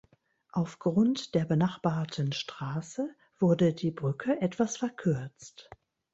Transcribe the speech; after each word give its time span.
Aufgrund 0.51 1.35
der 1.35 1.45
benachbarten 1.45 2.33
Straße 2.33 3.13
wurde 3.37 3.71
die 3.75 3.91
Brücke 3.91 4.41
etwas 4.41 4.75
verkürzt. 4.77 5.69